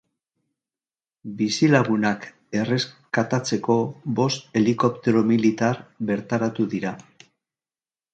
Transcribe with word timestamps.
Bizilagunak 1.41 2.23
erreskatatzeko 2.61 3.75
bost 4.21 4.57
helikoptero 4.61 5.23
militar 5.33 5.83
bertaratu 6.11 6.67
dira. 6.73 6.95